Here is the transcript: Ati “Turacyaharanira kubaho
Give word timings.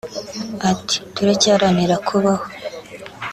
Ati 0.71 0.97
“Turacyaharanira 1.15 1.95
kubaho 2.07 2.45